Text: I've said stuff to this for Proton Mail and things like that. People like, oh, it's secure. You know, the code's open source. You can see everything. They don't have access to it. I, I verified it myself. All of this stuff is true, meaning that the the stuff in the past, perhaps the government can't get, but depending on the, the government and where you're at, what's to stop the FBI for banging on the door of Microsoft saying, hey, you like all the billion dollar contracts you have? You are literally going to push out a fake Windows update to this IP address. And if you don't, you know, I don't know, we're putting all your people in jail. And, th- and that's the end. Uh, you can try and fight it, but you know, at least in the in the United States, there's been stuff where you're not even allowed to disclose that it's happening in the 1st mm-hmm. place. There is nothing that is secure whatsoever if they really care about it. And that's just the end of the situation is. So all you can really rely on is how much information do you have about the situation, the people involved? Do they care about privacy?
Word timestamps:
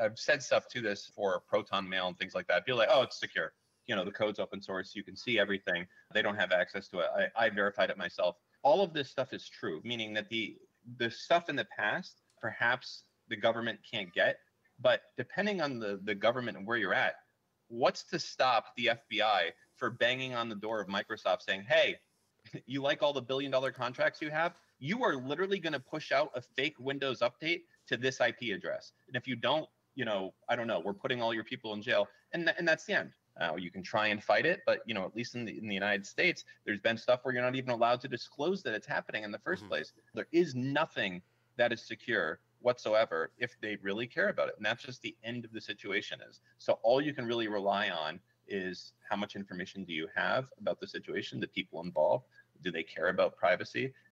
I've 0.00 0.18
said 0.18 0.42
stuff 0.42 0.68
to 0.68 0.80
this 0.80 1.10
for 1.14 1.42
Proton 1.48 1.88
Mail 1.88 2.08
and 2.08 2.18
things 2.18 2.34
like 2.34 2.46
that. 2.48 2.64
People 2.64 2.78
like, 2.78 2.88
oh, 2.92 3.02
it's 3.02 3.18
secure. 3.18 3.52
You 3.86 3.96
know, 3.96 4.04
the 4.04 4.10
code's 4.10 4.38
open 4.38 4.60
source. 4.60 4.94
You 4.94 5.02
can 5.02 5.16
see 5.16 5.38
everything. 5.38 5.86
They 6.12 6.22
don't 6.22 6.36
have 6.36 6.52
access 6.52 6.88
to 6.88 7.00
it. 7.00 7.06
I, 7.16 7.46
I 7.46 7.50
verified 7.50 7.90
it 7.90 7.96
myself. 7.96 8.36
All 8.62 8.82
of 8.82 8.92
this 8.92 9.08
stuff 9.08 9.32
is 9.32 9.48
true, 9.48 9.80
meaning 9.84 10.12
that 10.14 10.28
the 10.28 10.56
the 10.96 11.10
stuff 11.10 11.48
in 11.48 11.56
the 11.56 11.66
past, 11.76 12.22
perhaps 12.40 13.04
the 13.28 13.36
government 13.36 13.78
can't 13.88 14.12
get, 14.14 14.38
but 14.80 15.02
depending 15.16 15.60
on 15.60 15.78
the, 15.78 16.00
the 16.04 16.14
government 16.14 16.56
and 16.56 16.66
where 16.66 16.76
you're 16.76 16.94
at, 16.94 17.14
what's 17.68 18.04
to 18.04 18.18
stop 18.18 18.66
the 18.76 18.90
FBI 19.10 19.50
for 19.76 19.90
banging 19.90 20.34
on 20.34 20.48
the 20.48 20.54
door 20.54 20.80
of 20.80 20.88
Microsoft 20.88 21.42
saying, 21.42 21.64
hey, 21.68 21.96
you 22.66 22.82
like 22.82 23.02
all 23.02 23.12
the 23.12 23.22
billion 23.22 23.50
dollar 23.50 23.72
contracts 23.72 24.22
you 24.22 24.30
have? 24.30 24.54
You 24.78 25.04
are 25.04 25.16
literally 25.16 25.58
going 25.58 25.72
to 25.72 25.80
push 25.80 26.12
out 26.12 26.30
a 26.34 26.40
fake 26.40 26.76
Windows 26.78 27.20
update 27.20 27.62
to 27.88 27.96
this 27.96 28.20
IP 28.20 28.54
address. 28.54 28.92
And 29.08 29.16
if 29.16 29.26
you 29.26 29.36
don't, 29.36 29.68
you 29.98 30.04
know, 30.04 30.32
I 30.48 30.54
don't 30.54 30.68
know, 30.68 30.78
we're 30.78 30.94
putting 30.94 31.20
all 31.20 31.34
your 31.34 31.42
people 31.42 31.74
in 31.74 31.82
jail. 31.82 32.06
And, 32.32 32.44
th- 32.44 32.56
and 32.56 32.66
that's 32.66 32.84
the 32.84 32.92
end. 32.92 33.10
Uh, 33.40 33.56
you 33.56 33.68
can 33.68 33.82
try 33.82 34.06
and 34.06 34.22
fight 34.22 34.46
it, 34.46 34.60
but 34.64 34.78
you 34.86 34.94
know, 34.94 35.04
at 35.04 35.14
least 35.14 35.34
in 35.34 35.44
the 35.44 35.58
in 35.58 35.66
the 35.66 35.74
United 35.74 36.06
States, 36.06 36.44
there's 36.64 36.80
been 36.80 36.96
stuff 36.96 37.20
where 37.22 37.34
you're 37.34 37.42
not 37.42 37.56
even 37.56 37.70
allowed 37.70 38.00
to 38.00 38.08
disclose 38.08 38.62
that 38.62 38.74
it's 38.74 38.86
happening 38.86 39.24
in 39.24 39.32
the 39.32 39.38
1st 39.38 39.58
mm-hmm. 39.58 39.68
place. 39.68 39.92
There 40.14 40.28
is 40.32 40.54
nothing 40.54 41.20
that 41.56 41.72
is 41.72 41.82
secure 41.82 42.38
whatsoever 42.60 43.32
if 43.38 43.56
they 43.60 43.76
really 43.82 44.06
care 44.06 44.28
about 44.28 44.48
it. 44.48 44.54
And 44.56 44.66
that's 44.66 44.84
just 44.84 45.02
the 45.02 45.16
end 45.24 45.44
of 45.44 45.52
the 45.52 45.60
situation 45.60 46.20
is. 46.28 46.40
So 46.58 46.78
all 46.82 47.00
you 47.00 47.12
can 47.12 47.26
really 47.26 47.48
rely 47.48 47.90
on 47.90 48.20
is 48.48 48.92
how 49.08 49.16
much 49.16 49.36
information 49.36 49.84
do 49.84 49.92
you 49.92 50.08
have 50.14 50.46
about 50.60 50.80
the 50.80 50.86
situation, 50.86 51.40
the 51.40 51.48
people 51.48 51.80
involved? 51.82 52.24
Do 52.62 52.70
they 52.70 52.82
care 52.82 53.08
about 53.08 53.36
privacy? 53.36 53.92